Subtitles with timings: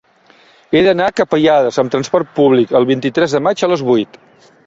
[0.75, 4.21] He d'anar a Capellades amb trasport públic el vint-i-tres de maig a les vuit.